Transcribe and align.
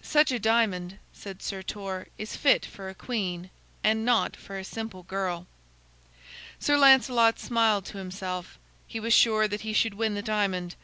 "Such 0.00 0.32
a 0.32 0.38
diamond," 0.38 0.98
said 1.12 1.42
Sir 1.42 1.60
Torre, 1.62 2.06
"is 2.16 2.34
fit 2.34 2.64
for 2.64 2.88
a 2.88 2.94
queen, 2.94 3.50
and 3.84 4.06
not 4.06 4.34
for 4.34 4.56
a 4.58 4.64
simple 4.64 5.02
girl." 5.02 5.46
Sir 6.58 6.78
Lancelot 6.78 7.38
smiled 7.38 7.84
to 7.84 7.98
himself. 7.98 8.58
He 8.86 9.00
was 9.00 9.12
sure 9.12 9.46
that 9.46 9.60
he 9.60 9.74
should 9.74 9.92
win 9.92 10.14
the 10.14 10.22
diamond. 10.22 10.76